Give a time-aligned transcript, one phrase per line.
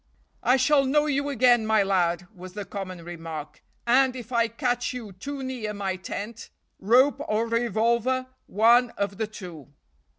[0.41, 4.93] "I shall know you again, my lad," was the common remark, "and, if I catch
[4.93, 9.67] you too near my tent, rope or revolver, one of the two."